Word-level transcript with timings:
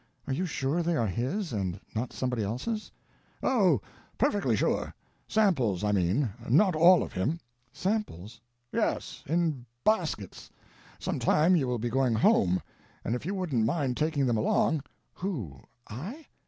"Are 0.25 0.33
you 0.33 0.47
sure 0.47 0.81
they 0.81 0.95
are 0.95 1.05
his, 1.05 1.53
and 1.53 1.79
not 1.95 2.11
somebody 2.11 2.43
else's?" 2.43 2.91
"Oh, 3.43 3.81
perfectly 4.17 4.55
sure. 4.55 4.95
Samples, 5.27 5.83
I 5.83 5.91
mean. 5.91 6.27
Not 6.49 6.75
all 6.75 7.03
of 7.03 7.13
him." 7.13 7.39
"Samples?" 7.71 8.41
"Yes—in 8.71 9.63
baskets. 9.83 10.49
Some 10.97 11.19
time 11.19 11.55
you 11.55 11.67
will 11.67 11.77
be 11.77 11.89
going 11.91 12.15
home; 12.15 12.63
and 13.05 13.13
if 13.13 13.27
you 13.27 13.35
wouldn't 13.35 13.63
mind 13.63 13.95
taking 13.95 14.25
them 14.25 14.37
along—" 14.37 14.81
"Who? 15.17 15.59
I?" 15.87 16.25